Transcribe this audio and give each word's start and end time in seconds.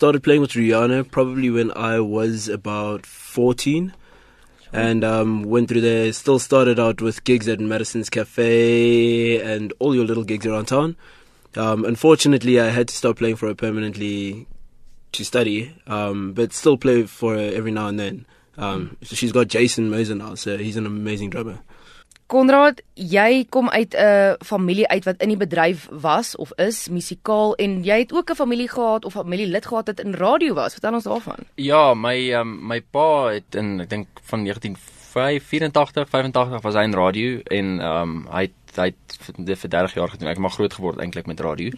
started 0.00 0.22
playing 0.22 0.40
with 0.40 0.52
Rihanna 0.52 1.10
probably 1.10 1.50
when 1.50 1.70
I 1.76 2.00
was 2.00 2.48
about 2.48 3.04
14. 3.04 3.92
And 4.72 5.04
um, 5.04 5.42
went 5.42 5.68
through 5.68 5.82
there. 5.82 6.10
Still 6.14 6.38
started 6.38 6.80
out 6.80 7.02
with 7.02 7.22
gigs 7.24 7.46
at 7.48 7.60
Madison's 7.60 8.08
Cafe 8.08 9.42
and 9.42 9.74
all 9.78 9.94
your 9.94 10.06
little 10.06 10.24
gigs 10.24 10.46
around 10.46 10.68
town. 10.68 10.96
Um, 11.54 11.84
unfortunately, 11.84 12.58
I 12.58 12.70
had 12.70 12.88
to 12.88 12.94
stop 12.94 13.18
playing 13.18 13.36
for 13.36 13.48
her 13.48 13.54
permanently 13.54 14.46
to 15.12 15.22
study, 15.22 15.76
um, 15.86 16.32
but 16.32 16.54
still 16.54 16.78
play 16.78 17.02
for 17.02 17.34
her 17.34 17.50
every 17.52 17.70
now 17.70 17.88
and 17.88 18.00
then. 18.00 18.24
Um, 18.56 18.96
so 19.02 19.14
she's 19.14 19.32
got 19.32 19.48
Jason 19.48 19.90
Moser 19.90 20.14
now, 20.14 20.34
so 20.34 20.56
he's 20.56 20.78
an 20.78 20.86
amazing 20.86 21.28
drummer. 21.28 21.58
Konrad, 22.30 22.78
jy 22.94 23.44
kom 23.50 23.68
uit 23.70 23.94
'n 23.94 24.36
familie 24.44 24.88
uit 24.88 25.04
wat 25.04 25.22
in 25.22 25.28
die 25.28 25.36
bedryf 25.36 25.88
was 25.90 26.36
of 26.36 26.52
is 26.56 26.88
musikaal 26.88 27.54
en 27.54 27.82
jy 27.82 27.98
het 27.98 28.12
ook 28.12 28.30
'n 28.30 28.34
familie 28.34 28.68
gehad 28.68 29.04
of 29.04 29.12
familielid 29.12 29.66
gehad 29.66 29.86
wat 29.86 30.00
in 30.00 30.14
radio 30.14 30.54
was. 30.54 30.72
Vertel 30.72 30.94
ons 30.94 31.04
daarvan. 31.04 31.42
Ja, 31.54 31.94
my 31.94 32.32
um, 32.32 32.66
my 32.66 32.80
pa 32.80 33.26
het 33.26 33.54
in 33.54 33.80
ek 33.80 33.90
dink 33.90 34.08
van 34.22 34.44
1984, 34.44 36.08
85 36.08 36.62
was 36.62 36.74
hy 36.74 36.82
in 36.82 36.94
radio 36.94 37.40
en 37.44 37.80
um, 37.80 38.26
hy 38.30 38.42
het 38.42 38.60
hy 38.76 38.84
het 38.84 39.16
vir, 39.18 39.56
vir 39.56 39.70
30 39.70 39.94
jaar 39.94 40.08
gedoen. 40.08 40.28
Ek 40.28 40.34
het 40.34 40.42
maar 40.42 40.50
groot 40.54 40.74
geword 40.74 40.98
eintlik 40.98 41.26
met 41.26 41.40
radio. 41.40 41.70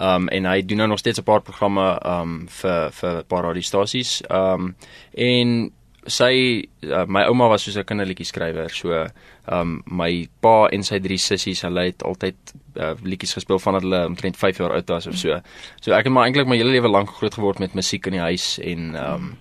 Um 0.00 0.28
en 0.28 0.44
hy 0.44 0.64
doen 0.64 0.76
nou 0.76 0.88
nog 0.88 0.98
steeds 0.98 1.18
'n 1.18 1.24
paar 1.24 1.42
programme 1.42 2.00
um 2.04 2.48
vir 2.48 2.90
vir 2.92 3.18
'n 3.18 3.26
paar 3.26 3.44
radiostasies. 3.44 4.22
Um 4.30 4.76
en 5.12 5.72
sy 6.06 6.64
uh, 6.88 7.04
my 7.06 7.26
ouma 7.28 7.48
was 7.48 7.64
soos 7.64 7.76
'n 7.76 7.84
kinderliedjie 7.84 8.26
skrywer. 8.26 8.70
So 8.70 9.06
um 9.48 9.82
my 9.86 10.28
pa 10.40 10.68
en 10.72 10.82
sy 10.82 10.98
drie 10.98 11.18
sissies, 11.18 11.62
hulle 11.62 11.84
het 11.84 12.02
altyd 12.02 12.36
uh, 12.76 12.94
liedjies 13.02 13.34
gespeel 13.34 13.58
vandat 13.58 13.82
hulle 13.82 14.06
omtrent 14.06 14.36
5 14.36 14.58
jaar 14.58 14.72
oud 14.72 14.88
was 14.88 15.06
of 15.06 15.16
so. 15.16 15.40
So 15.80 15.92
ek 15.92 16.04
het 16.04 16.12
maar 16.12 16.26
eintlik 16.26 16.46
my 16.46 16.56
hele 16.56 16.70
lewe 16.70 16.88
lank 16.88 17.10
groot 17.10 17.34
geword 17.34 17.58
met 17.58 17.74
musiek 17.74 18.06
in 18.06 18.12
die 18.12 18.26
huis 18.26 18.58
en 18.58 18.96
um 18.96 19.36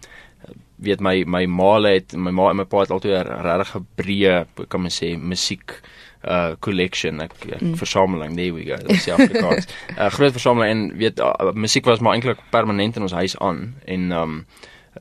weet 0.80 1.02
my 1.04 1.24
my 1.28 1.46
ma 1.46 1.80
het 1.84 2.16
my 2.16 2.32
ma 2.32 2.50
en 2.50 2.58
my 2.58 2.66
pa 2.66 2.80
het 2.80 2.92
altyd 2.92 3.28
'n 3.28 3.42
regtig 3.44 3.82
breë 3.96 4.68
kan 4.68 4.82
mens 4.82 5.02
sê 5.02 5.18
musiek 5.18 5.82
uh 6.24 6.56
collection 6.60 7.22
ek, 7.22 7.32
ek 7.48 7.62
mm. 7.62 7.76
versameling 7.80 8.36
there 8.36 8.54
we 8.54 8.66
go 8.66 8.76
dis 8.88 9.06
die 9.06 9.14
Afrikaans 9.14 9.68
'n 9.68 10.00
uh, 10.00 10.10
groot 10.10 10.32
versameling 10.32 10.72
en 10.72 10.98
weet 10.98 11.20
uh, 11.20 11.52
musiek 11.54 11.86
was 11.86 12.00
maar 12.00 12.14
eintlik 12.14 12.40
permanent 12.52 12.96
in 12.96 13.02
ons 13.02 13.16
huis 13.16 13.38
aan 13.40 13.76
en 13.86 14.12
um 14.12 14.46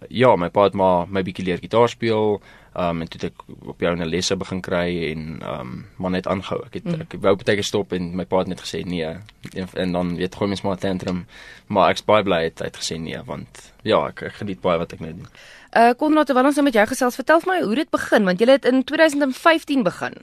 ja 0.08 0.36
my 0.36 0.48
pa 0.48 0.68
het 0.68 0.74
maar 0.74 1.08
my 1.08 1.22
bietjie 1.22 1.44
leer 1.44 1.60
gitaar 1.62 1.88
speel 1.88 2.40
um 2.78 3.02
en 3.02 3.08
toe 3.10 3.20
ek 3.30 3.42
op 3.66 3.80
jou 3.80 3.94
'n 3.96 4.08
lesse 4.08 4.36
begin 4.36 4.60
kry 4.60 5.10
en 5.10 5.42
um 5.42 5.86
maar 5.96 6.10
net 6.10 6.26
aanhou 6.26 6.60
ek 6.66 6.74
het 6.74 6.84
mm. 6.84 7.00
ek 7.00 7.16
wou 7.20 7.36
baie 7.36 7.56
keer 7.56 7.64
stop 7.64 7.92
en 7.92 8.16
my 8.16 8.24
pa 8.24 8.38
het 8.38 8.48
net 8.48 8.60
gesê 8.60 8.84
nee 8.84 9.04
en, 9.04 9.68
en 9.74 9.92
dan 9.92 10.16
weet 10.16 10.34
gooi 10.34 10.48
mens 10.48 10.62
maar 10.62 10.78
tantrum 10.78 11.26
maar 11.66 11.90
ek's 11.90 12.04
baie 12.04 12.22
bly 12.22 12.42
het 12.44 12.58
hy 12.58 12.66
het 12.66 12.76
gesê 12.76 13.00
nee 13.00 13.22
want 13.26 13.72
ja 13.82 14.06
ek, 14.08 14.22
ek 14.22 14.32
geniet 14.42 14.60
baie 14.60 14.78
wat 14.78 14.92
ek 14.92 15.00
nou 15.00 15.12
doen 15.12 15.28
Uh 15.76 15.92
Konrad, 16.00 16.24
terwyl 16.26 16.46
ons 16.48 16.56
nou 16.56 16.64
met 16.64 16.76
jou 16.78 16.86
gesels, 16.88 17.16
vertel 17.18 17.42
vir 17.42 17.50
my 17.50 17.58
hoe 17.60 17.74
dit 17.76 17.90
begin 17.92 18.24
want 18.24 18.40
jy 18.40 18.46
het 18.48 18.64
in 18.64 18.84
2015 18.88 19.82
begin. 19.84 20.14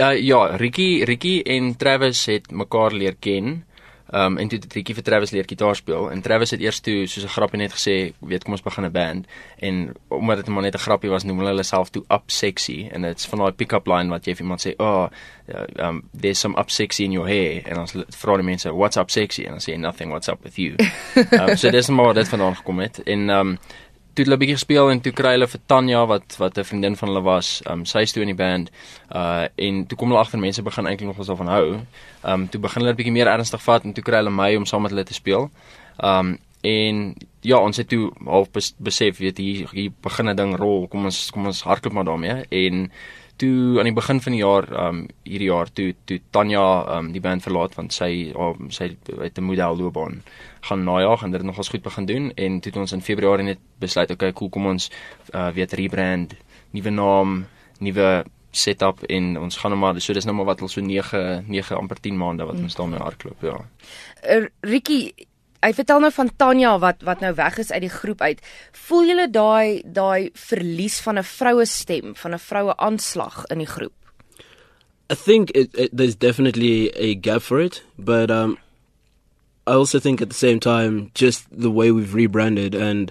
Ja 0.00 0.10
ja, 0.16 0.56
Ricky 0.56 1.04
Ricky 1.04 1.42
en 1.44 1.76
Travis 1.76 2.24
het 2.26 2.50
mekaar 2.50 2.96
leer 2.96 3.16
ken. 3.20 3.64
Um 4.12 4.36
en 4.36 4.48
toe 4.48 4.58
het 4.58 4.72
Ricky 4.72 4.94
vir 4.94 5.02
Travis 5.02 5.30
leer 5.30 5.46
gitaar 5.48 5.76
speel 5.76 6.10
en 6.10 6.20
Travis 6.22 6.50
het 6.50 6.60
eers 6.60 6.80
toe 6.80 7.06
soos 7.06 7.24
'n 7.24 7.34
grappie 7.36 7.58
net 7.58 7.72
gesê, 7.72 8.12
weet 8.20 8.44
kom 8.44 8.52
ons 8.52 8.62
begin 8.62 8.84
'n 8.84 8.92
band 8.92 9.26
en 9.58 9.94
omdat 10.08 10.36
dit 10.36 10.48
maar 10.48 10.62
net 10.62 10.74
'n 10.74 10.78
grappie 10.86 11.10
was, 11.10 11.24
noem 11.24 11.38
hulle 11.38 11.50
hulle 11.50 11.62
self 11.62 11.90
toe 11.90 12.04
Up 12.10 12.22
Sexy 12.26 12.88
en 12.92 13.02
dit's 13.02 13.26
van 13.26 13.38
daai 13.38 13.52
pick-up 13.52 13.86
line 13.86 14.10
wat 14.10 14.24
jy 14.24 14.34
vir 14.34 14.42
iemand 14.42 14.66
sê, 14.66 14.74
"Oh, 14.78 15.08
um 15.78 16.02
there's 16.20 16.38
some 16.38 16.58
up 16.58 16.70
sexy 16.70 17.04
in 17.04 17.12
your 17.12 17.28
hair." 17.28 17.62
En 17.66 17.78
ons 17.78 17.92
vra 18.08 18.36
die 18.36 18.44
mense, 18.44 18.74
"What's 18.74 18.96
up 18.96 19.10
sexy?" 19.10 19.44
en 19.44 19.50
dan 19.50 19.60
sê 19.60 19.78
nothing, 19.78 20.10
"What's 20.10 20.28
up 20.28 20.42
with 20.42 20.56
you?" 20.56 20.76
um 21.14 21.56
so 21.60 21.70
dis 21.70 21.88
maar 21.88 22.14
dit 22.14 22.28
vandaan 22.28 22.56
gekom 22.56 22.80
het 22.80 23.02
en 23.02 23.30
um 23.30 23.58
toe 24.14 24.24
hulle 24.24 24.38
bietjie 24.40 24.56
gespeel 24.56 24.90
en 24.92 25.00
toe 25.04 25.12
kry 25.16 25.34
hulle 25.34 25.48
vir 25.50 25.60
Tanya 25.70 26.04
wat 26.06 26.36
wat 26.38 26.58
'n 26.58 26.64
vriendin 26.64 26.96
van 26.96 27.08
hulle 27.08 27.22
was, 27.22 27.62
um 27.70 27.84
sy 27.84 28.02
is 28.06 28.12
toe 28.12 28.22
in 28.22 28.32
die 28.32 28.40
band. 28.44 28.70
Uh 29.10 29.46
en 29.56 29.86
toe 29.86 29.98
kom 29.98 30.08
hulle 30.08 30.20
agter 30.20 30.38
mense 30.38 30.62
begin 30.62 30.86
eintlik 30.86 31.08
nog 31.08 31.18
ons 31.18 31.28
daarvan 31.28 31.48
hou. 31.48 31.80
Um 32.22 32.48
toe 32.48 32.60
begin 32.60 32.82
hulle 32.82 32.94
bietjie 32.94 33.12
meer 33.12 33.26
ernstig 33.26 33.62
vat 33.62 33.84
en 33.84 33.92
toe 33.92 34.04
kry 34.04 34.16
hulle 34.16 34.30
my 34.30 34.56
om 34.56 34.66
saam 34.66 34.82
met 34.82 34.90
hulle 34.90 35.04
te 35.04 35.14
speel. 35.14 35.50
Um 35.98 36.38
en 36.62 37.14
ja, 37.40 37.58
ons 37.58 37.76
het 37.76 37.88
toe 37.88 38.12
half 38.24 38.48
besef 38.78 39.18
weet 39.18 39.38
hier 39.38 39.68
hier 39.72 39.92
begin 40.02 40.28
'n 40.28 40.36
ding 40.36 40.56
rol. 40.56 40.86
Kom 40.88 41.04
ons 41.04 41.30
kom 41.30 41.46
ons 41.46 41.62
hardloop 41.62 41.92
maar 41.92 42.04
daarmee 42.04 42.44
en 42.48 42.90
toe 43.36 43.78
aan 43.78 43.88
die 43.88 43.96
begin 43.96 44.20
van 44.20 44.32
die 44.32 44.40
jaar 44.40 44.66
um 44.86 45.00
hierdie 45.26 45.48
jaar 45.50 45.70
toe 45.72 45.94
toe 46.04 46.20
Tanya 46.30 46.98
um 46.98 47.10
die 47.12 47.22
band 47.22 47.42
verlaat 47.42 47.74
want 47.74 47.92
sy 47.92 48.32
um, 48.34 48.70
sy 48.70 48.96
het 49.20 49.38
'n 49.38 49.44
model 49.44 49.76
loopbaan 49.76 50.22
gaan 50.60 50.84
najaag 50.84 51.22
en 51.22 51.30
dit 51.30 51.40
het 51.40 51.46
nogals 51.46 51.68
goed 51.68 51.82
begin 51.82 52.06
doen 52.06 52.32
en 52.34 52.60
toe 52.60 52.72
het 52.72 52.80
ons 52.80 52.92
in 52.92 53.02
Februarie 53.02 53.44
net 53.44 53.58
besluit 53.78 54.10
okay 54.10 54.32
cool 54.32 54.50
kom 54.50 54.66
ons 54.66 54.90
uh, 55.34 55.50
weet 55.50 55.72
rebrand 55.72 56.34
nuwe 56.70 56.90
naam 56.90 57.46
nuwe 57.78 58.24
setup 58.50 59.02
en 59.02 59.38
ons 59.38 59.56
gaan 59.56 59.70
nou 59.70 59.80
maar 59.80 60.00
so 60.00 60.12
dis 60.12 60.24
nou 60.24 60.36
maar 60.36 60.46
wat 60.52 60.60
al 60.62 60.68
so 60.68 60.80
9 60.80 61.44
9 61.48 61.76
amper 61.76 62.00
10 62.00 62.16
maande 62.16 62.44
wat 62.44 62.56
ons 62.56 62.74
daarmee 62.74 62.98
hardloop 62.98 63.42
ja. 63.42 63.58
Uh, 64.22 64.46
Ricky 64.60 65.12
Hy 65.64 65.72
vertel 65.72 66.02
nou 66.04 66.10
van 66.12 66.28
Tanya 66.36 66.74
wat 66.78 67.04
wat 67.08 67.22
nou 67.24 67.32
weg 67.34 67.56
is 67.58 67.72
uit 67.72 67.86
die 67.86 67.92
groep 67.92 68.20
uit. 68.20 68.40
Voel 68.86 69.06
julle 69.08 69.28
daai 69.32 69.80
daai 69.84 70.30
verlies 70.36 71.00
van 71.00 71.18
'n 71.18 71.24
vroue 71.24 71.64
stem, 71.64 72.14
van 72.14 72.34
'n 72.34 72.38
vroue 72.38 72.76
aanslag 72.76 73.44
in 73.50 73.58
die 73.58 73.72
groep? 73.76 73.94
I 75.10 75.14
think 75.14 75.50
it, 75.50 75.70
it, 75.74 75.90
there's 75.92 76.16
definitely 76.16 76.92
a 76.96 77.16
gap 77.20 77.42
for 77.42 77.60
it, 77.60 77.82
but 77.96 78.30
um 78.30 78.58
I 79.66 79.72
also 79.72 79.98
think 79.98 80.20
at 80.20 80.28
the 80.28 80.34
same 80.34 80.60
time, 80.60 81.10
just 81.14 81.46
the 81.50 81.70
way 81.70 81.90
we've 81.90 82.14
rebranded 82.14 82.74
and 82.74 83.10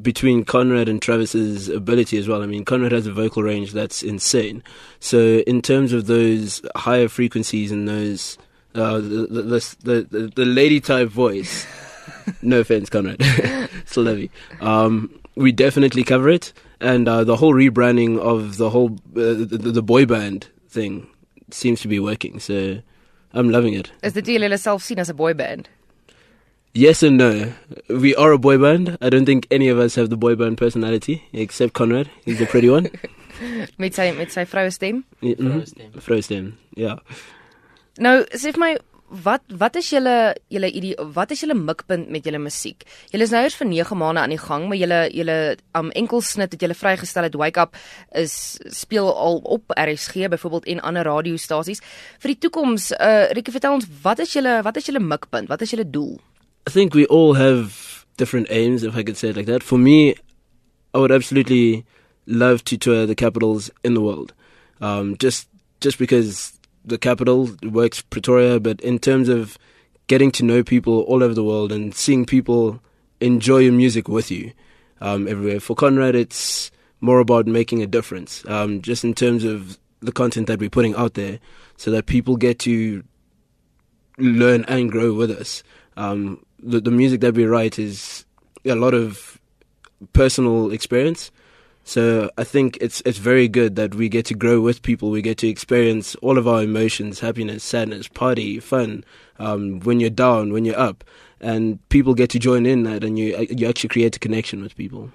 between 0.00 0.44
Conrad 0.44 0.88
and 0.88 1.02
Travis's 1.02 1.68
ability 1.68 2.16
as 2.16 2.26
well. 2.26 2.42
I 2.42 2.46
mean, 2.46 2.64
Conrad 2.64 2.92
has 2.92 3.06
a 3.06 3.12
vocal 3.12 3.42
range 3.42 3.72
that's 3.72 4.02
insane. 4.02 4.62
So 5.00 5.42
in 5.46 5.60
terms 5.60 5.92
of 5.92 6.06
those 6.06 6.62
higher 6.74 7.08
frequencies 7.08 7.70
and 7.70 7.86
those 7.86 8.38
uh, 8.74 8.94
the, 8.94 9.26
the, 9.82 10.06
the, 10.10 10.32
the 10.34 10.44
lady 10.44 10.80
type 10.80 11.08
voice, 11.08 11.66
no 12.42 12.60
offense, 12.60 12.88
Conrad, 12.88 13.22
still 13.84 14.04
love 14.04 14.18
you. 14.18 14.28
Um, 14.60 15.10
we 15.34 15.52
definitely 15.52 16.04
cover 16.04 16.28
it, 16.28 16.52
and 16.80 17.08
uh, 17.08 17.24
the 17.24 17.36
whole 17.36 17.54
rebranding 17.54 18.18
of 18.18 18.56
the 18.56 18.70
whole 18.70 18.92
uh, 19.16 19.44
the, 19.44 19.72
the 19.72 19.82
boy 19.82 20.06
band 20.06 20.48
thing 20.68 21.06
seems 21.50 21.80
to 21.82 21.88
be 21.88 21.98
working. 21.98 22.38
So 22.40 22.78
I'm 23.32 23.50
loving 23.50 23.74
it. 23.74 23.90
Is 24.02 24.12
dit 24.12 24.24
julle 24.24 24.58
self 24.58 24.90
as 24.90 25.08
a 25.08 25.14
boy 25.14 25.34
band? 25.34 25.68
Yes 26.74 27.02
and 27.02 27.18
no. 27.18 27.52
We 27.88 28.14
are 28.16 28.32
a 28.32 28.38
boy 28.38 28.56
band. 28.56 28.96
I 29.02 29.10
don't 29.10 29.26
think 29.26 29.46
any 29.50 29.68
of 29.68 29.78
us 29.78 29.94
have 29.96 30.08
the 30.08 30.16
boy 30.16 30.34
band 30.36 30.56
personality 30.56 31.22
except 31.32 31.74
Conrad. 31.74 32.10
He's 32.24 32.38
the 32.38 32.46
pretty 32.46 32.70
one. 32.70 32.90
met 33.78 33.94
sy 33.94 34.12
met 34.16 34.32
sy 34.32 34.44
vroue 34.48 34.72
stem? 34.72 35.04
Ja, 35.20 35.34
vroue 35.36 35.66
stem. 35.66 35.92
Vroue 36.00 36.22
stem. 36.22 36.52
Ja. 36.76 36.96
Nou, 38.02 38.16
sê 38.34 38.50
vir 38.54 38.62
my 38.62 38.72
wat 39.22 39.42
wat 39.60 39.76
is 39.76 39.90
julle 39.92 40.32
julle 40.50 40.68
idee 40.72 41.04
wat 41.14 41.30
is 41.34 41.42
julle 41.44 41.54
mikpunt 41.54 42.08
met 42.10 42.24
julle 42.24 42.40
musiek? 42.40 42.86
Julle 43.12 43.26
is 43.28 43.32
nou 43.34 43.42
eers 43.44 43.56
vir 43.58 43.68
9 43.68 43.98
maande 44.00 44.22
aan 44.22 44.32
die 44.32 44.40
gang, 44.40 44.64
maar 44.68 44.80
julle 44.80 45.00
julle 45.12 45.36
um, 45.78 45.90
enkelsnit 46.00 46.54
het 46.56 46.64
julle 46.64 46.76
vrygestel 46.78 47.28
het 47.28 47.36
Wake 47.38 47.60
Up 47.60 47.76
is 48.18 48.34
speel 48.72 49.10
al 49.12 49.38
op 49.44 49.74
RSG 49.76 50.30
byvoorbeeld 50.32 50.66
en 50.72 50.80
ander 50.80 51.06
radiostasies. 51.06 51.84
Vir 52.24 52.32
die 52.34 52.38
toekoms, 52.46 52.90
uh 52.96 53.28
Rieke 53.36 53.54
vertel 53.54 53.76
ons 53.78 53.88
wat 54.02 54.24
is 54.24 54.32
julle 54.34 54.58
wat 54.66 54.80
is 54.80 54.88
julle 54.88 55.02
mikpunt? 55.04 55.52
Wat 55.52 55.62
is 55.62 55.76
julle 55.76 55.86
doel? 55.86 56.16
I 56.66 56.70
think 56.70 56.94
we 56.94 57.06
all 57.06 57.34
have 57.34 58.06
different 58.16 58.48
aims, 58.50 58.82
if 58.82 58.96
I 58.96 59.02
could 59.02 59.18
say 59.18 59.28
it 59.28 59.36
like 59.36 59.46
that. 59.46 59.62
For 59.62 59.78
me, 59.78 60.14
I 60.94 60.98
would 60.98 61.12
absolutely 61.12 61.84
love 62.26 62.64
to 62.64 62.76
tour 62.76 63.06
the 63.06 63.14
capitals 63.14 63.70
in 63.84 63.94
the 63.94 64.00
world. 64.00 64.32
Um, 64.80 65.16
just 65.18 65.48
just 65.80 65.98
because 65.98 66.52
the 66.84 66.98
capital 66.98 67.50
works 67.62 68.02
Pretoria, 68.02 68.60
but 68.60 68.80
in 68.80 68.98
terms 68.98 69.28
of 69.28 69.58
getting 70.06 70.30
to 70.32 70.44
know 70.44 70.62
people 70.62 71.02
all 71.02 71.22
over 71.22 71.34
the 71.34 71.44
world 71.44 71.72
and 71.72 71.94
seeing 71.94 72.24
people 72.24 72.80
enjoy 73.20 73.58
your 73.58 73.72
music 73.72 74.08
with 74.08 74.30
you 74.30 74.52
um, 75.00 75.28
everywhere. 75.28 75.60
For 75.60 75.76
Conrad, 75.76 76.14
it's 76.14 76.70
more 77.00 77.20
about 77.20 77.46
making 77.46 77.82
a 77.82 77.86
difference, 77.86 78.44
um, 78.48 78.82
just 78.82 79.04
in 79.04 79.14
terms 79.14 79.44
of 79.44 79.78
the 80.00 80.12
content 80.12 80.46
that 80.48 80.58
we're 80.58 80.70
putting 80.70 80.94
out 80.96 81.14
there, 81.14 81.38
so 81.76 81.90
that 81.90 82.06
people 82.06 82.36
get 82.36 82.58
to 82.60 83.04
learn 84.18 84.64
and 84.66 84.90
grow 84.90 85.12
with 85.14 85.30
us. 85.30 85.62
Um, 85.96 86.44
the, 86.58 86.80
the 86.80 86.90
music 86.90 87.20
that 87.20 87.34
we 87.34 87.44
write 87.44 87.78
is 87.78 88.24
a 88.64 88.74
lot 88.74 88.94
of 88.94 89.40
personal 90.12 90.72
experience. 90.72 91.30
So 91.84 92.30
I 92.38 92.44
think 92.44 92.78
it's 92.80 93.02
it's 93.04 93.18
very 93.18 93.48
good 93.48 93.76
that 93.76 93.94
we 93.94 94.08
get 94.08 94.24
to 94.26 94.34
grow 94.34 94.60
with 94.60 94.82
people. 94.82 95.10
We 95.10 95.22
get 95.22 95.38
to 95.38 95.48
experience 95.48 96.14
all 96.16 96.38
of 96.38 96.46
our 96.46 96.62
emotions: 96.62 97.20
happiness, 97.20 97.64
sadness, 97.64 98.08
party, 98.08 98.60
fun. 98.60 99.04
Um, 99.38 99.80
when 99.80 99.98
you're 99.98 100.10
down, 100.10 100.52
when 100.52 100.64
you're 100.64 100.78
up, 100.78 101.02
and 101.40 101.86
people 101.88 102.14
get 102.14 102.30
to 102.30 102.38
join 102.38 102.66
in 102.66 102.84
that, 102.84 103.02
and 103.02 103.18
you 103.18 103.46
you 103.50 103.68
actually 103.68 103.88
create 103.88 104.16
a 104.16 104.20
connection 104.20 104.62
with 104.62 104.76
people. 104.76 105.10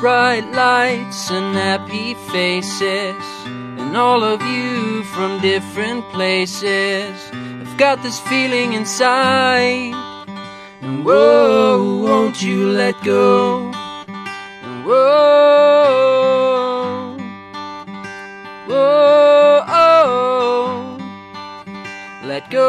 Bright 0.00 0.50
lights 0.54 1.30
and 1.30 1.54
happy 1.54 2.14
faces 2.32 3.22
And 3.78 3.94
all 3.98 4.24
of 4.24 4.40
you 4.40 5.04
from 5.04 5.42
different 5.42 6.02
places 6.10 7.30
got 7.80 8.02
this 8.02 8.20
feeling 8.20 8.74
inside. 8.74 9.94
And 10.82 11.02
whoa, 11.02 12.02
won't 12.04 12.42
you 12.42 12.68
let 12.72 13.02
go? 13.02 13.72
And 14.62 14.84
whoa, 14.84 15.16
whoa, 18.68 19.64
oh, 19.66 20.98
let 22.22 22.50
go. 22.50 22.66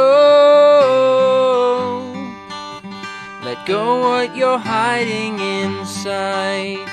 Let 3.44 3.66
go 3.68 4.00
what 4.00 4.34
you're 4.38 4.60
hiding 4.60 5.40
inside. 5.40 6.91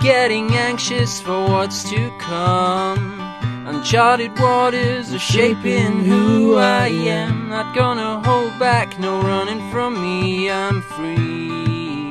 Getting 0.00 0.50
anxious 0.52 1.20
for 1.20 1.46
what's 1.46 1.88
to 1.90 2.10
come. 2.18 3.20
Uncharted 3.66 4.38
waters 4.38 5.12
are 5.12 5.18
shaping 5.18 6.04
who 6.06 6.56
I 6.56 6.86
am. 6.88 7.50
Not 7.50 7.74
gonna 7.74 8.22
hold 8.26 8.58
back, 8.58 8.98
no 8.98 9.20
running 9.20 9.70
from 9.70 10.00
me, 10.00 10.50
I'm 10.50 10.80
free. 10.80 12.10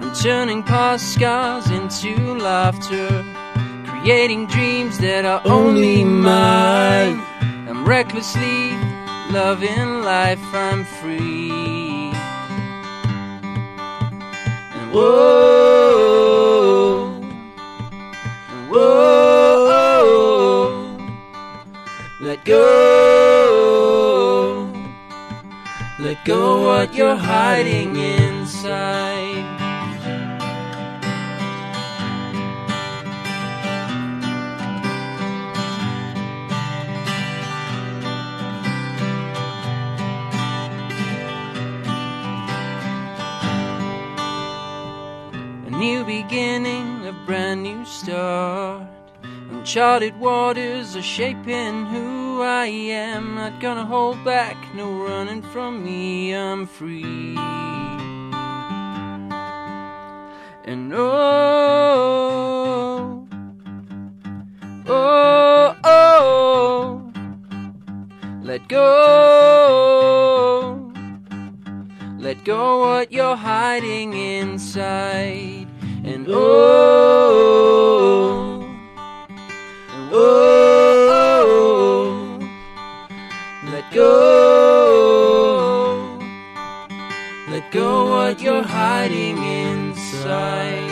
I'm 0.00 0.12
turning 0.12 0.64
past 0.64 1.14
scars 1.14 1.70
into 1.70 2.34
laughter, 2.34 3.24
creating 3.86 4.48
dreams 4.48 4.98
that 4.98 5.24
are 5.24 5.42
only 5.44 6.02
mine. 6.02 7.22
I'm 7.68 7.84
recklessly 7.84 8.72
loving 9.30 10.02
life, 10.02 10.42
I'm 10.52 10.84
free. 10.84 11.93
Whoa, 14.94 16.30
whoa, 18.70 20.06
let 22.20 22.44
go, 22.44 22.62
let 25.98 26.24
go 26.24 26.62
what 26.66 26.94
you're 26.94 27.16
hiding 27.16 27.96
inside. 27.96 29.13
New 45.84 46.02
beginning, 46.02 47.06
a 47.06 47.12
brand 47.26 47.62
new 47.62 47.84
start. 47.84 48.88
Uncharted 49.50 50.18
waters 50.18 50.96
are 50.96 51.02
shaping 51.02 51.84
who 51.84 52.40
I 52.40 52.68
am. 53.04 53.34
Not 53.34 53.60
gonna 53.60 53.84
hold 53.84 54.24
back, 54.24 54.56
no 54.74 54.86
running 55.06 55.42
from 55.42 55.84
me, 55.84 56.34
I'm 56.34 56.64
free. 56.66 57.36
And 60.70 60.90
oh, 60.94 61.04
oh, 64.86 65.76
oh, 65.84 67.12
let 68.42 68.66
go. 68.68 68.80
Let 72.18 72.42
go 72.42 72.78
what 72.80 73.12
you're 73.12 73.36
hiding 73.36 74.14
inside. 74.14 75.53
Oh, 76.26 76.40
oh, 80.10 81.18
let 83.70 83.92
go. 83.92 84.14
Let 87.50 87.70
go 87.70 88.08
what 88.08 88.40
you're 88.40 88.62
hiding 88.62 89.36
inside. 89.36 90.90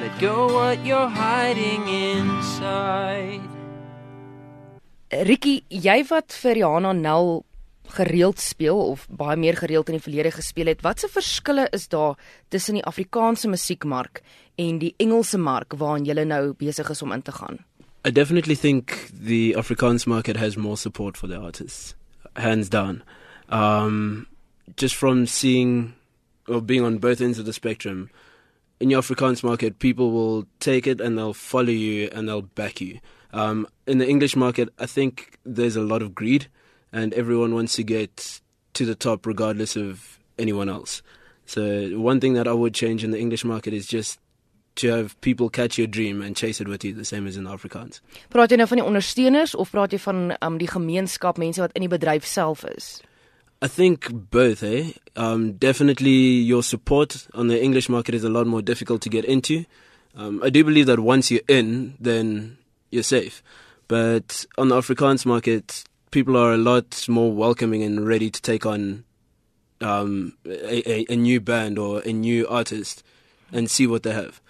Let 0.00 0.18
go 0.18 0.46
what 0.46 0.82
you're 0.82 1.08
hiding 1.08 1.86
inside. 1.88 3.39
Ricky, 5.10 5.64
jy 5.74 6.04
wat 6.06 6.30
vir 6.38 6.54
Rihanna 6.54 6.92
Nel 6.94 7.40
gereeld 7.90 8.38
speel 8.38 8.78
of 8.78 9.08
baie 9.10 9.34
meer 9.36 9.56
gereeld 9.58 9.88
in 9.90 9.96
die 9.98 10.04
verlede 10.04 10.30
gespeel 10.30 10.70
het, 10.70 10.84
watse 10.86 11.08
verskille 11.10 11.66
is 11.74 11.88
daar 11.90 12.14
tussen 12.54 12.78
die 12.78 12.84
Afrikaanse 12.86 13.50
musiekmark 13.50 14.22
en 14.54 14.78
die 14.78 14.94
Engelse 15.02 15.38
mark 15.38 15.74
waarin 15.80 16.06
jy 16.06 16.14
nou 16.22 16.54
besig 16.54 16.90
is 16.94 17.02
om 17.02 17.12
in 17.12 17.22
te 17.26 17.34
gaan? 17.34 17.58
I 18.06 18.10
definitely 18.10 18.54
think 18.54 19.10
the 19.10 19.54
Afrikaans 19.58 20.06
market 20.06 20.36
has 20.36 20.56
more 20.56 20.76
support 20.76 21.16
for 21.16 21.26
their 21.26 21.42
artists, 21.42 21.96
hands 22.36 22.68
down. 22.68 23.02
Um, 23.48 24.26
just 24.76 24.94
from 24.94 25.26
seeing 25.26 25.94
or 26.46 26.62
being 26.62 26.84
on 26.84 26.98
both 26.98 27.20
ends 27.20 27.38
of 27.38 27.46
the 27.46 27.52
spectrum, 27.52 28.10
in 28.78 28.90
your 28.90 29.02
Afrikaans 29.02 29.42
market, 29.42 29.80
people 29.80 30.12
will 30.12 30.46
take 30.60 30.86
it 30.86 31.00
and 31.00 31.18
they'll 31.18 31.34
follow 31.34 31.74
you 31.74 32.08
and 32.14 32.28
they'll 32.28 32.46
back 32.54 32.80
you. 32.80 33.00
Um, 33.32 33.66
in 33.86 33.98
the 33.98 34.08
English 34.08 34.36
market, 34.36 34.68
I 34.78 34.86
think 34.86 35.38
there's 35.44 35.76
a 35.76 35.82
lot 35.82 36.02
of 36.02 36.14
greed 36.14 36.48
and 36.92 37.14
everyone 37.14 37.54
wants 37.54 37.76
to 37.76 37.84
get 37.84 38.40
to 38.74 38.84
the 38.84 38.94
top 38.94 39.26
regardless 39.26 39.76
of 39.76 40.18
anyone 40.38 40.68
else. 40.68 41.02
So, 41.46 41.98
one 41.98 42.20
thing 42.20 42.34
that 42.34 42.46
I 42.46 42.52
would 42.52 42.74
change 42.74 43.02
in 43.02 43.10
the 43.10 43.18
English 43.18 43.44
market 43.44 43.72
is 43.72 43.86
just 43.86 44.18
to 44.76 44.88
have 44.88 45.20
people 45.20 45.50
catch 45.50 45.76
your 45.76 45.86
dream 45.86 46.22
and 46.22 46.36
chase 46.36 46.60
it 46.60 46.68
with 46.68 46.84
you, 46.84 46.94
the 46.94 47.04
same 47.04 47.26
as 47.26 47.36
in 47.36 47.44
Afrikaans. 47.44 48.00
Praat 48.30 48.52
jy 48.52 48.58
nou 48.60 48.68
van 48.70 48.80
die 48.80 48.86
ondersteuners 48.86 49.54
of 49.58 49.72
praat 49.74 49.92
jy 49.92 49.98
van 50.00 50.30
um, 50.40 50.58
die 50.62 50.70
gemeenskap, 50.70 51.40
mense 51.42 51.60
wat 51.60 51.74
in 51.74 51.84
die 51.84 51.90
bedryf 51.90 52.26
self 52.26 52.62
is? 52.70 53.00
I 53.60 53.68
think 53.68 54.08
both, 54.30 54.62
eh? 54.62 54.92
Um, 55.16 55.52
definitely 55.58 56.40
your 56.46 56.62
support 56.62 57.26
on 57.34 57.48
the 57.48 57.60
English 57.60 57.90
market 57.90 58.14
is 58.14 58.24
a 58.24 58.30
lot 58.30 58.46
more 58.46 58.62
difficult 58.62 59.02
to 59.02 59.10
get 59.10 59.26
into. 59.26 59.64
Um, 60.16 60.40
I 60.42 60.48
do 60.48 60.64
believe 60.64 60.86
that 60.86 61.00
once 61.00 61.30
you're 61.30 61.44
in, 61.46 61.94
then 62.00 62.56
you're 62.90 63.02
safe. 63.02 63.42
But 63.88 64.46
on 64.56 64.68
the 64.68 64.76
Afrikaans 64.76 65.26
market, 65.26 65.84
people 66.10 66.36
are 66.36 66.52
a 66.52 66.58
lot 66.58 67.08
more 67.08 67.32
welcoming 67.32 67.82
and 67.82 68.06
ready 68.06 68.30
to 68.30 68.40
take 68.40 68.64
on 68.66 69.04
um, 69.80 70.34
a, 70.46 70.90
a, 70.90 71.06
a 71.10 71.16
new 71.16 71.40
band 71.40 71.78
or 71.78 72.00
a 72.00 72.12
new 72.12 72.46
artist 72.48 73.02
and 73.52 73.70
see 73.70 73.86
what 73.86 74.02
they 74.02 74.12
have. 74.12 74.40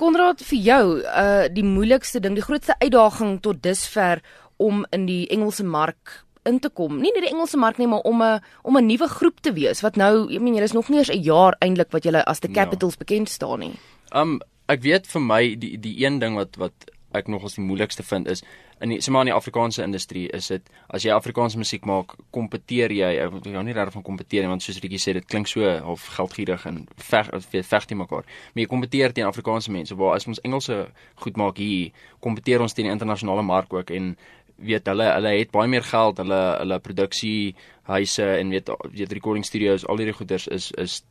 Konrad, 0.00 0.40
vir 0.40 0.60
jou, 0.64 0.84
uh 1.04 1.48
die 1.52 1.64
moeilikste 1.64 2.22
ding, 2.24 2.36
die 2.38 2.44
grootste 2.44 2.76
uitdaging 2.80 3.40
tot 3.44 3.60
dusver 3.62 4.22
om 4.56 4.86
in 4.96 5.04
die 5.08 5.26
Engelse 5.32 5.64
mark 5.64 6.22
in 6.48 6.56
te 6.60 6.70
kom. 6.72 7.02
Nie 7.02 7.12
net 7.12 7.26
die 7.26 7.32
Engelse 7.34 7.60
mark 7.60 7.76
nie, 7.76 7.88
maar 7.88 8.04
om 8.08 8.22
'n 8.22 8.40
om 8.64 8.76
'n 8.76 8.86
nuwe 8.86 9.08
groep 9.08 9.40
te 9.40 9.52
wees 9.52 9.80
wat 9.80 9.96
nou, 9.96 10.32
ek 10.32 10.40
meen 10.40 10.54
julle 10.54 10.64
is 10.64 10.72
nog 10.72 10.88
nie 10.88 10.98
eens 10.98 11.10
'n 11.10 11.22
jaar 11.22 11.56
eintlik 11.60 11.92
wat 11.92 12.04
julle 12.04 12.24
as 12.24 12.40
the 12.40 12.48
Ja. 12.48 12.64
Capitals 12.64 12.96
bekend 12.96 13.28
staan 13.28 13.58
nie. 13.58 13.78
Um 14.14 14.40
ek 14.68 14.82
weet 14.82 15.06
vir 15.06 15.20
my 15.20 15.54
die 15.58 15.76
die 15.76 16.04
een 16.04 16.18
ding 16.18 16.34
wat 16.34 16.56
wat 16.56 16.72
ek 17.12 17.28
nog 17.28 17.44
as 17.44 17.54
die 17.54 17.64
moeilikste 17.64 18.02
vind 18.02 18.28
is 18.28 18.44
in 18.80 18.94
die 18.94 19.00
sommer 19.04 19.24
in 19.24 19.30
die 19.30 19.36
Afrikaanse 19.36 19.82
industrie 19.84 20.26
is 20.36 20.48
dit 20.48 20.68
as 20.88 21.04
jy 21.04 21.12
Afrikaanse 21.12 21.58
musiek 21.60 21.84
maak, 21.88 22.14
kompeteer 22.32 22.92
jy, 22.94 23.10
wil 23.32 23.44
jou 23.44 23.62
nie 23.66 23.74
regtig 23.76 23.98
van 23.98 24.04
kompeteer 24.06 24.46
nie 24.46 24.52
want 24.52 24.64
soos 24.64 24.80
Rietjie 24.80 25.00
sê 25.02 25.14
dit 25.18 25.26
klink 25.28 25.50
so 25.50 25.68
half 25.84 26.06
geldgierig 26.16 26.64
en 26.70 26.80
veg 27.10 27.28
veg 27.52 27.88
teen 27.90 28.00
mekaar. 28.00 28.24
Maar 28.54 28.64
jy 28.64 28.70
kompeteer 28.70 29.14
teen 29.16 29.28
Afrikaanse 29.28 29.72
mense 29.74 29.96
waar 30.00 30.16
as 30.16 30.26
ons 30.30 30.40
Engelse 30.46 30.78
goed 31.24 31.40
maak 31.40 31.60
hier, 31.60 31.92
kompeteer 32.24 32.64
ons 32.64 32.76
teen 32.76 32.88
die 32.88 32.94
internasionale 32.94 33.44
mark 33.44 33.72
ook 33.76 33.92
en 33.96 34.14
weet 34.60 34.88
hulle 34.88 35.08
hulle 35.12 35.36
het 35.36 35.52
baie 35.52 35.68
meer 35.72 35.84
geld, 35.84 36.20
hulle 36.24 36.40
hulle 36.62 36.80
produksiehuise 36.84 38.28
en 38.38 38.56
weet 38.56 38.72
weet 38.96 39.12
recording 39.16 39.44
studios, 39.44 39.84
al 39.86 40.00
hierdie 40.00 40.16
goeders 40.16 40.48
is 40.48 40.70
is, 40.80 41.02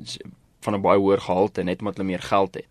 is 0.00 0.18
van 0.64 0.76
'n 0.76 0.84
baie 0.84 1.00
hoër 1.00 1.20
gehalte 1.20 1.64
net 1.64 1.80
omdat 1.80 1.96
hulle 1.96 2.12
meer 2.12 2.22
geld 2.22 2.54
het. 2.60 2.68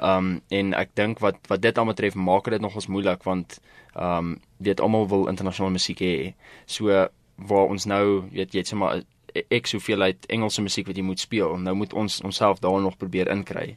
Um 0.00 0.40
en 0.48 0.74
ek 0.74 0.94
dink 0.94 1.20
wat 1.20 1.36
wat 1.48 1.62
dit 1.62 1.78
aanbetref 1.78 2.14
maak 2.14 2.50
dit 2.50 2.60
nogals 2.60 2.86
moeilik 2.86 3.22
want 3.22 3.60
um 3.94 4.38
weet 4.56 4.80
almal 4.80 5.08
wil 5.08 5.28
internasionale 5.28 5.72
musiek 5.72 6.00
hê. 6.00 6.34
So 6.66 7.08
waar 7.36 7.68
ons 7.68 7.84
nou 7.84 8.28
weet 8.30 8.54
jy 8.54 8.64
het 8.64 8.68
sommer 8.68 9.02
ek 9.32 9.68
hoeveelheid 9.72 10.26
Engelse 10.28 10.62
musiek 10.62 10.86
wat 10.86 10.96
jy 10.96 11.04
moet 11.04 11.20
speel. 11.20 11.56
Nou 11.58 11.74
moet 11.76 11.92
ons 11.92 12.20
onsself 12.20 12.60
daar 12.60 12.80
nog 12.80 12.96
probeer 12.96 13.28
inkry. 13.28 13.76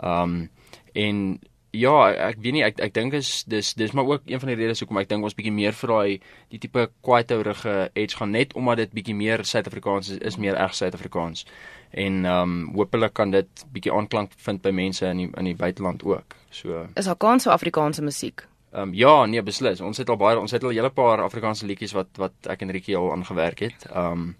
Um 0.00 0.48
en 0.92 1.40
Ja, 1.74 2.12
ek 2.30 2.38
weet 2.38 2.54
nie 2.54 2.62
ek 2.62 2.78
ek 2.84 2.92
dink 2.94 3.16
is 3.18 3.42
dis 3.50 3.72
dis 3.74 3.92
maar 3.92 4.06
ook 4.06 4.28
een 4.30 4.40
van 4.40 4.52
die 4.52 4.56
redes 4.60 4.80
hoekom 4.82 5.00
ek 5.00 5.08
dink 5.10 5.26
ons 5.26 5.34
bietjie 5.34 5.52
meer 5.52 5.74
vir 5.74 5.90
daai 5.90 6.20
die 6.54 6.60
tipe 6.62 6.86
kwaaitorige 7.02 7.90
edge 7.98 8.16
gaan 8.20 8.30
net 8.30 8.54
omdat 8.54 8.84
dit 8.84 8.94
bietjie 8.94 9.16
meer 9.18 9.42
Suid-Afrikaans 9.44 10.12
is, 10.14 10.18
is 10.18 10.38
meer 10.38 10.54
reg 10.54 10.74
Suid-Afrikaans. 10.78 11.44
En 11.90 12.24
ehm 12.24 12.54
um, 12.54 12.72
hopelik 12.78 13.14
kan 13.14 13.30
dit 13.34 13.66
bietjie 13.74 13.92
aanklank 13.92 14.32
vind 14.46 14.62
by 14.62 14.70
mense 14.70 15.06
in 15.06 15.24
die 15.24 15.30
in 15.34 15.50
die 15.50 15.56
buiteland 15.58 16.04
ook. 16.04 16.38
So 16.50 16.86
Is 16.94 17.10
daar 17.10 17.16
kans 17.18 17.44
vir 17.48 17.52
Afrikaanse 17.52 18.02
musiek? 18.02 18.46
ehm 18.74 18.88
um, 18.88 18.94
ja, 18.94 19.26
nee 19.26 19.42
beslis. 19.42 19.80
Ons 19.80 19.98
het 19.98 20.08
al 20.10 20.16
baie 20.18 20.38
ons 20.38 20.50
het 20.50 20.62
al 20.64 20.70
'n 20.70 20.74
hele 20.74 20.90
paar 20.90 21.22
Afrikaanse 21.22 21.66
liedjies 21.66 21.92
wat 21.92 22.08
wat 22.18 22.32
ek 22.50 22.62
en 22.62 22.70
Rietjie 22.70 22.96
al 22.96 23.12
aangewerk 23.12 23.58
het. 23.60 23.86
Ehm 23.90 24.12
um, 24.12 24.36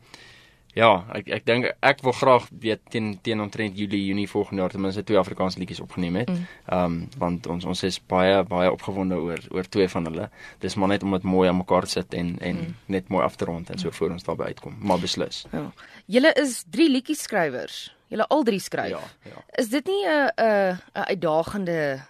Ja, 0.74 1.04
ek 1.14 1.28
ek 1.30 1.44
dink 1.46 1.68
ek 1.86 2.00
wil 2.02 2.14
graag 2.18 2.48
weet 2.50 2.82
teen 2.90 3.12
teen 3.22 3.40
omtrent 3.40 3.76
Julie, 3.78 4.00
Junie 4.08 4.26
volgende 4.30 4.64
jaar 4.64 4.72
ten 4.74 4.82
minste 4.82 5.04
twee 5.06 5.18
Afrikaanse 5.18 5.60
liedjies 5.62 5.82
opgeneem 5.84 6.16
het. 6.22 6.30
Ehm 6.30 6.84
um, 6.84 6.96
want 7.18 7.46
ons 7.46 7.64
ons 7.64 7.82
is 7.86 8.00
baie 8.10 8.42
baie 8.50 8.72
opgewonde 8.72 9.14
oor 9.14 9.38
oor 9.54 9.68
twee 9.70 9.88
van 9.88 10.10
hulle. 10.10 10.28
Dis 10.58 10.74
maar 10.74 10.90
net 10.90 11.06
om 11.06 11.14
dit 11.14 11.22
mooi 11.22 11.48
aan 11.48 11.60
mekaar 11.62 11.86
sit 11.86 12.14
en 12.14 12.34
en 12.40 12.56
mm. 12.56 12.74
net 12.86 13.08
mooi 13.08 13.22
af 13.24 13.36
te 13.36 13.44
rond 13.44 13.70
en 13.70 13.78
so 13.78 13.90
voor 13.90 14.10
ons 14.10 14.26
daarby 14.26 14.50
uitkom. 14.50 14.76
Maar 14.80 14.98
beslis. 14.98 15.44
Ja. 15.52 15.70
Julle 16.06 16.32
is 16.42 16.64
drie 16.70 16.90
liedjie 16.90 17.16
skrywers. 17.16 17.94
Julle 18.10 18.26
al 18.26 18.42
drie 18.42 18.60
skryf. 18.60 18.90
Ja, 18.90 19.30
ja. 19.30 19.44
Is 19.58 19.70
dit 19.70 19.86
nie 19.86 20.04
'n 20.06 20.30
'n 20.36 20.78
'n 20.94 21.06
uitdagende 21.10 22.02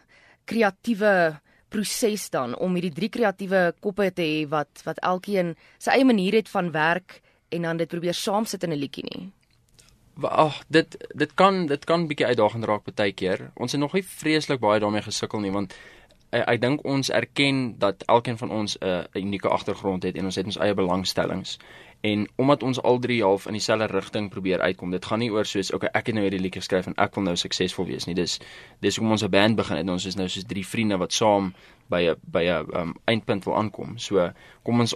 kreatiewe 0.45 1.41
proses 1.69 2.31
dan 2.31 2.57
om 2.57 2.75
hierdie 2.75 2.95
drie 2.95 3.09
kreatiewe 3.09 3.75
koppe 3.81 4.13
te 4.13 4.23
hê 4.23 4.49
wat 4.49 4.83
wat 4.85 4.99
elkeen 5.03 5.55
sy 5.79 5.91
eie 5.91 6.05
manier 6.05 6.33
het 6.33 6.49
van 6.49 6.71
werk 6.71 7.21
en 7.55 7.63
dan 7.63 7.81
dit 7.81 7.89
probeer 7.89 8.15
saamsit 8.15 8.63
in 8.63 8.73
'n 8.73 8.83
liedjie 8.83 9.05
nie? 9.05 9.31
Ag, 10.23 10.63
dit 10.69 10.97
dit 11.15 11.35
kan 11.35 11.67
dit 11.67 11.85
kan 11.85 12.07
bietjie 12.07 12.27
uitdagend 12.27 12.65
raak 12.65 12.83
baie 12.95 13.13
keer. 13.13 13.51
Ons 13.55 13.73
het 13.73 13.81
nog 13.81 13.93
nie 13.93 14.05
vreeslik 14.07 14.61
baie 14.61 14.81
daarmee 14.81 15.03
gesukkel 15.03 15.41
nie 15.41 15.51
want 15.51 15.75
ek, 16.31 16.45
ek 16.49 16.61
dink 16.61 16.85
ons 16.85 17.11
erken 17.11 17.79
dat 17.79 18.03
elkeen 18.07 18.39
van 18.39 18.51
ons 18.51 18.77
'n 18.79 18.87
uh, 18.87 19.03
unieke 19.15 19.49
agtergrond 19.49 20.03
het 20.03 20.17
en 20.17 20.25
ons 20.25 20.37
het 20.37 20.47
ons 20.47 20.59
eie 20.59 20.75
belangstellings. 20.75 21.59
En 22.05 22.29
omdat 22.37 22.63
ons 22.63 22.83
al 22.83 22.99
drie 22.99 23.23
half 23.23 23.47
in 23.47 23.53
dieselfde 23.53 23.87
rigting 23.87 24.31
probeer 24.31 24.61
uitkom, 24.61 24.91
dit 24.91 25.05
gaan 25.05 25.19
nie 25.19 25.31
oor 25.33 25.47
soos 25.49 25.73
okay, 25.73 25.89
ek 25.93 26.07
het 26.07 26.15
nou 26.15 26.25
hierdie 26.27 26.41
liedjie 26.41 26.61
geskryf 26.61 26.87
en 26.87 26.97
ek 27.01 27.15
wil 27.15 27.25
nou 27.25 27.37
suksesvol 27.37 27.87
wees 27.89 28.05
nie. 28.05 28.15
Dis 28.15 28.39
dis 28.85 28.97
hoekom 28.97 29.17
ons 29.17 29.25
'n 29.25 29.31
band 29.31 29.57
begin 29.57 29.77
het. 29.77 29.89
Ons 29.89 30.05
is 30.05 30.17
nou 30.17 30.29
soos 30.29 30.45
drie 30.45 30.67
vriende 30.67 30.97
wat 30.97 31.13
saam 31.13 31.55
by 31.89 32.03
'n 32.11 32.17
by 32.21 32.45
'n 32.45 32.77
um, 32.77 32.95
eindpunt 33.05 33.45
wil 33.45 33.57
aankom. 33.57 33.99
So 33.99 34.33
kom 34.63 34.81
ons 34.81 34.95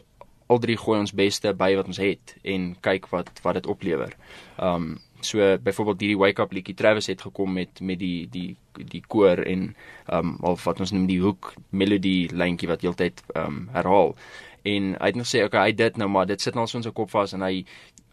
al 0.48 0.58
drie 0.58 0.76
gooi 0.80 0.98
ons 0.98 1.12
beste 1.12 1.52
by 1.56 1.74
wat 1.76 1.90
ons 1.90 2.00
het 2.00 2.34
en 2.42 2.72
kyk 2.84 3.08
wat 3.12 3.30
wat 3.44 3.60
dit 3.60 3.68
oplewer. 3.70 4.16
Um 4.56 4.96
so 5.20 5.42
byvoorbeeld 5.58 6.00
hierdie 6.00 6.18
wake 6.18 6.42
up 6.42 6.52
liedjie 6.54 6.76
Travis 6.78 7.08
het 7.10 7.22
gekom 7.26 7.52
met 7.58 7.80
met 7.80 7.98
die 7.98 8.28
die 8.30 8.56
die 8.72 9.02
koor 9.06 9.42
en 9.42 9.74
um 10.14 10.36
of 10.46 10.64
wat 10.64 10.80
ons 10.80 10.94
noem 10.94 11.08
die 11.10 11.20
hoek 11.20 11.52
melodie 11.70 12.30
lyntjie 12.32 12.70
wat 12.70 12.86
heeltyd 12.86 13.22
um 13.36 13.66
herhaal. 13.74 14.14
En 14.62 14.94
hy 14.94 15.10
het 15.10 15.18
nog 15.18 15.28
sê 15.28 15.44
okay, 15.44 15.68
hy 15.68 15.74
dit 15.74 15.96
nou 15.96 16.08
maar 16.08 16.26
dit 16.26 16.40
sit 16.40 16.54
nou 16.54 16.64
al 16.64 16.70
so 16.70 16.78
in 16.78 16.86
sy 16.86 16.94
kop 16.94 17.10
vas 17.10 17.34
en 17.34 17.44
hy 17.44 17.64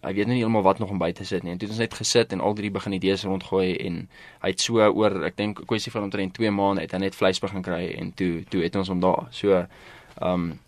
hy 0.06 0.14
weet 0.14 0.30
nie 0.30 0.38
heeltemal 0.38 0.66
wat 0.66 0.80
nog 0.80 0.92
om 0.94 1.00
by 1.02 1.12
te 1.18 1.26
sit 1.26 1.44
nie. 1.44 1.54
En 1.54 1.58
toe 1.58 1.70
het 1.70 1.78
ons 1.78 1.82
net 1.82 1.96
gesit 1.98 2.34
en 2.36 2.42
al 2.46 2.54
drie 2.58 2.70
begin 2.74 2.94
idees 2.94 3.24
rondgooi 3.26 3.72
en 3.88 4.04
hy 4.44 4.52
het 4.52 4.62
so 4.62 4.82
oor 4.86 5.24
ek 5.26 5.38
dink 5.38 5.62
'n 5.62 5.66
kwessie 5.72 5.92
van 5.94 6.10
omtrent 6.10 6.34
2 6.34 6.52
maande 6.52 6.82
het 6.82 6.92
hy 6.92 7.00
net 7.06 7.16
vleis 7.16 7.40
begin 7.40 7.62
kry 7.62 7.96
en 7.98 8.12
toe 8.14 8.44
toe 8.50 8.62
het 8.62 8.76
ons 8.76 8.90
hom 8.90 9.00
daar. 9.00 9.28
So 9.32 9.66
um 10.22 10.60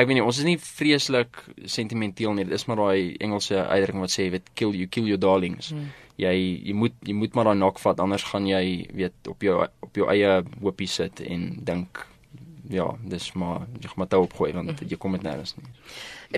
ek 0.00 0.08
weet 0.08 0.18
nie 0.18 0.24
ons 0.24 0.38
is 0.38 0.46
nie 0.48 0.58
vreeslik 0.58 1.42
sentimenteel 1.64 2.34
nie. 2.34 2.44
Dit 2.48 2.58
is 2.58 2.66
maar 2.68 2.80
daai 2.80 3.16
Engelse 3.20 3.66
uitdrukking 3.66 4.04
wat 4.04 4.14
sê 4.14 4.30
weet 4.32 4.54
kill 4.54 4.72
you 4.76 4.88
kill 4.88 5.08
your 5.10 5.20
darlings. 5.20 5.72
Hmm. 5.74 5.90
Jy 6.20 6.36
jy 6.68 6.76
moet 6.76 6.96
jy 7.06 7.16
moet 7.16 7.36
maar 7.36 7.50
daai 7.50 7.60
nok 7.60 7.82
vat 7.82 8.00
anders 8.00 8.24
gaan 8.30 8.46
jy 8.48 8.64
weet 8.96 9.28
op 9.28 9.42
jou 9.42 9.60
op 9.64 10.00
jou 10.00 10.08
eie 10.12 10.40
hoopie 10.60 10.88
sit 10.88 11.20
en 11.20 11.52
dink 11.64 12.06
ja, 12.70 12.86
dis 13.10 13.32
maar 13.34 13.66
jy 13.80 13.88
gaan 13.90 14.02
maar 14.02 14.10
toe 14.10 14.24
opgooi 14.24 14.50
want 14.54 14.82
jy 14.86 14.98
kom 14.98 15.16
dit 15.18 15.26
nêrens 15.26 15.56
nie. 15.58 15.70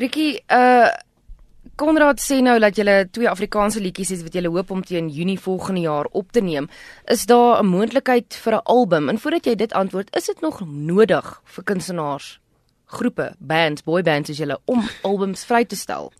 Rietjie, 0.03 0.37
uh 0.49 0.91
Konrad 1.79 2.19
sê 2.19 2.41
nou 2.43 2.57
dat 2.59 2.75
julle 2.77 3.07
twee 3.15 3.29
Afrikaanse 3.31 3.81
liedjies 3.81 4.11
het 4.11 4.25
wat 4.27 4.35
julle 4.35 4.51
hoop 4.51 4.73
om 4.75 4.81
teen 4.83 5.07
Junie 5.15 5.39
volgende 5.41 5.85
jaar 5.85 6.09
op 6.11 6.33
te 6.35 6.43
neem. 6.43 6.67
Is 7.07 7.25
daar 7.27 7.63
'n 7.63 7.67
moontlikheid 7.67 8.35
vir 8.35 8.55
'n 8.55 8.65
album? 8.65 9.09
En 9.09 9.19
voordat 9.19 9.45
jy 9.45 9.55
dit 9.55 9.73
antwoord, 9.73 10.17
is 10.17 10.27
dit 10.27 10.41
nog 10.41 10.61
nodig 10.67 11.41
vir 11.45 11.65
kunstenaars, 11.65 12.41
groepe, 12.93 13.35
bands, 13.41 13.83
boy 13.83 14.03
bands 14.03 14.31
as 14.31 14.39
julle 14.39 14.59
om 14.69 14.89
albums 15.09 15.45
vry 15.49 15.65
te 15.65 15.77
stel? 15.77 16.13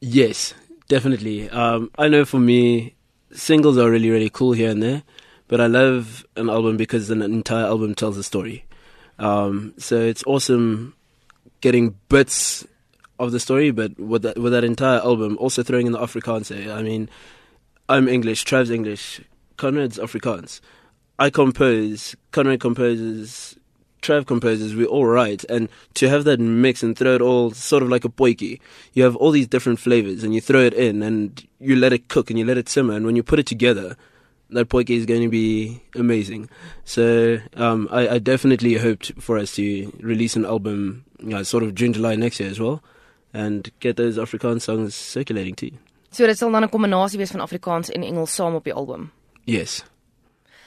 Yes, 0.00 0.54
definitely. 0.88 1.50
Um, 1.50 1.90
I 1.98 2.08
know 2.08 2.24
for 2.24 2.38
me, 2.38 2.94
singles 3.32 3.78
are 3.78 3.90
really, 3.90 4.10
really 4.10 4.30
cool 4.30 4.52
here 4.52 4.70
and 4.70 4.82
there, 4.82 5.02
but 5.48 5.60
I 5.60 5.66
love 5.66 6.24
an 6.36 6.48
album 6.48 6.76
because 6.76 7.10
an 7.10 7.22
entire 7.22 7.66
album 7.66 7.94
tells 7.94 8.16
a 8.16 8.22
story. 8.22 8.64
Um, 9.18 9.74
so 9.78 10.00
it's 10.00 10.24
awesome 10.26 10.94
getting 11.60 11.96
bits 12.08 12.66
of 13.18 13.32
the 13.32 13.40
story, 13.40 13.70
but 13.70 13.98
with 13.98 14.22
that, 14.22 14.38
with 14.38 14.52
that 14.52 14.64
entire 14.64 15.00
album, 15.00 15.36
also 15.38 15.62
throwing 15.62 15.86
in 15.86 15.92
the 15.92 15.98
Afrikaans. 15.98 16.50
I 16.70 16.82
mean, 16.82 17.08
I'm 17.88 18.08
English, 18.08 18.44
Trav's 18.44 18.70
English, 18.70 19.20
Conrad's 19.56 19.98
Afrikaans. 19.98 20.60
I 21.18 21.30
compose, 21.30 22.16
Conrad 22.32 22.60
composes, 22.60 23.56
Trav 24.04 24.26
composes, 24.26 24.74
we 24.76 24.84
all 24.84 25.06
write, 25.06 25.44
and 25.48 25.68
to 25.94 26.08
have 26.08 26.24
that 26.24 26.38
mix 26.38 26.82
and 26.82 26.96
throw 26.96 27.14
it 27.14 27.22
all 27.22 27.50
sort 27.52 27.82
of 27.82 27.88
like 27.88 28.04
a 28.04 28.10
poiki, 28.10 28.60
you 28.92 29.02
have 29.02 29.16
all 29.16 29.30
these 29.32 29.48
different 29.48 29.80
flavors 29.80 30.22
and 30.22 30.34
you 30.34 30.40
throw 30.40 30.60
it 30.60 30.74
in 30.74 31.02
and 31.02 31.42
you 31.58 31.74
let 31.74 31.92
it 31.92 32.08
cook 32.08 32.28
and 32.30 32.38
you 32.38 32.44
let 32.44 32.58
it 32.58 32.68
simmer, 32.68 32.94
and 32.94 33.06
when 33.06 33.16
you 33.16 33.22
put 33.22 33.38
it 33.38 33.46
together, 33.46 33.96
that 34.50 34.68
poiki 34.68 34.96
is 34.96 35.06
going 35.06 35.22
to 35.22 35.28
be 35.28 35.80
amazing. 35.94 36.48
So 36.84 37.40
um, 37.56 37.88
I, 37.90 38.08
I 38.08 38.18
definitely 38.18 38.74
hoped 38.74 39.12
for 39.20 39.38
us 39.38 39.54
to 39.56 39.90
release 40.00 40.36
an 40.36 40.44
album, 40.44 41.04
you 41.18 41.30
know, 41.30 41.42
sort 41.42 41.64
of 41.64 41.74
June, 41.74 41.94
July 41.94 42.14
next 42.14 42.40
year 42.40 42.50
as 42.50 42.60
well, 42.60 42.82
and 43.32 43.70
get 43.80 43.96
those 43.96 44.18
Afrikaans 44.18 44.62
songs 44.62 44.94
circulating 44.94 45.54
too. 45.54 45.72
So 46.10 46.26
dit 46.26 46.38
sal 46.38 46.52
dan 46.52 46.62
'n 46.62 46.68
kombinasie 46.68 47.18
wees 47.18 47.30
van 47.30 47.40
Afrikaans 47.40 47.90
en 47.90 48.02
Engels 48.02 48.34
saam 48.34 48.54
op 48.54 48.64
die 48.64 48.74
album. 48.74 49.10
Yes. 49.44 49.82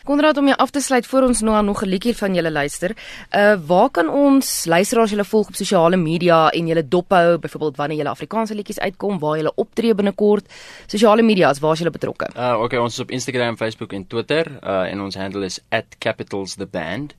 Konrad 0.07 0.37
om 0.39 0.47
jou 0.47 0.55
af 0.63 0.71
te 0.71 0.79
sluit 0.79 1.07
voor 1.07 1.25
ons 1.27 1.41
nou 1.43 1.63
nog 1.63 1.81
'n 1.83 1.89
liedjie 1.89 2.15
van 2.15 2.35
julle 2.35 2.51
luister. 2.51 2.95
Uh 3.31 3.55
waar 3.67 3.89
kan 3.89 4.09
ons 4.09 4.65
luisteraars 4.65 5.11
julle 5.11 5.25
volg 5.25 5.47
op 5.47 5.55
sosiale 5.55 5.97
media 5.97 6.49
en 6.49 6.67
julle 6.67 6.87
dophou 6.87 7.37
byvoorbeeld 7.37 7.77
wanneer 7.77 7.97
julle 7.97 8.09
Afrikaanse 8.09 8.55
liedjies 8.55 8.79
uitkom, 8.79 9.19
waar 9.19 9.37
julle 9.37 9.51
optree 9.55 9.95
binnekort? 9.95 10.45
Sosiale 10.85 11.21
media, 11.21 11.53
waar 11.59 11.73
is 11.73 11.79
julle 11.79 11.91
betrokke? 11.91 12.29
Uh 12.35 12.61
okay, 12.61 12.79
ons 12.79 12.93
is 12.93 12.99
op 12.99 13.11
Instagram, 13.11 13.57
Facebook 13.57 13.93
en 13.93 14.07
Twitter 14.07 14.59
uh 14.63 14.91
en 14.91 15.01
ons 15.01 15.15
handle 15.15 15.45
is 15.45 15.59
@capitalstheband. 15.99 17.15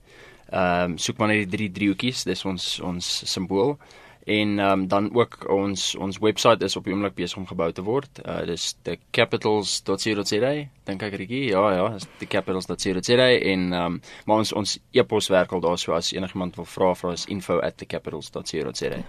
Ehm 0.50 0.90
um, 0.90 0.98
soek 0.98 1.16
maar 1.18 1.28
net 1.28 1.36
die 1.44 1.56
drie 1.56 1.70
driehoekies, 1.72 2.22
dis 2.24 2.44
ons 2.44 2.80
ons 2.80 3.22
simbool. 3.24 3.76
En 4.28 4.58
um, 4.58 4.88
dan 4.88 5.08
ook 5.16 5.46
ons 5.48 5.94
ons 5.96 6.18
webwerf 6.20 6.64
is 6.66 6.76
op 6.76 6.84
die 6.84 6.92
oomblik 6.92 7.14
besig 7.16 7.38
om 7.40 7.46
gebou 7.48 7.70
te 7.72 7.82
word. 7.82 8.20
Uh 8.26 8.42
dis 8.50 8.66
thecapitals.co.za. 8.84 10.50
Dink 10.90 11.04
ek 11.06 11.16
regtig? 11.22 11.46
Ja, 11.54 11.62
ja, 11.72 11.86
dis 11.94 12.04
thecapitals.co.za 12.20 13.30
en 13.54 13.64
ehm 13.72 13.84
um, 13.84 13.96
maar 14.26 14.44
ons 14.44 14.52
ons 14.52 14.76
e-pos 14.92 15.30
werk 15.32 15.56
al 15.56 15.64
daar 15.64 15.80
so 15.80 15.96
as 15.96 16.12
enigiemand 16.12 16.60
wil 16.60 16.68
vra, 16.68 16.92
vra 16.94 17.16
is 17.16 17.24
info@thecapitals.co.za. 17.24 19.00